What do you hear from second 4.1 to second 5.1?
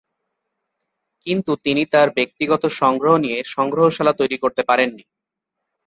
তৈরি করতে পারেননি।